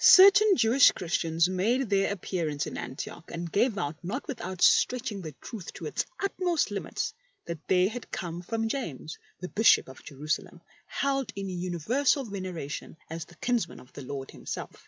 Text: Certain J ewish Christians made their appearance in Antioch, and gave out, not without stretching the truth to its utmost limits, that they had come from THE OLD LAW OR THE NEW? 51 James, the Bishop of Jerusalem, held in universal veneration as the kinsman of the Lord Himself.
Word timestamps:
Certain 0.03 0.55
J 0.57 0.69
ewish 0.69 0.95
Christians 0.95 1.47
made 1.47 1.87
their 1.87 2.11
appearance 2.11 2.65
in 2.65 2.75
Antioch, 2.75 3.29
and 3.31 3.51
gave 3.51 3.77
out, 3.77 3.95
not 4.01 4.27
without 4.27 4.59
stretching 4.63 5.21
the 5.21 5.33
truth 5.33 5.71
to 5.73 5.85
its 5.85 6.07
utmost 6.19 6.71
limits, 6.71 7.13
that 7.45 7.67
they 7.67 7.87
had 7.87 8.09
come 8.09 8.41
from 8.41 8.67
THE 8.67 8.73
OLD 8.73 8.73
LAW 8.73 8.79
OR 8.79 8.81
THE 8.81 8.87
NEW? 8.87 8.97
51 8.97 8.97
James, 9.09 9.19
the 9.41 9.49
Bishop 9.49 9.87
of 9.89 10.03
Jerusalem, 10.03 10.61
held 10.87 11.31
in 11.35 11.49
universal 11.49 12.25
veneration 12.25 12.97
as 13.11 13.25
the 13.25 13.35
kinsman 13.35 13.79
of 13.79 13.93
the 13.93 14.01
Lord 14.01 14.31
Himself. 14.31 14.73